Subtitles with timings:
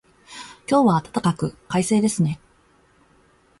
[0.67, 2.39] 今日は暖かく、快晴ですね。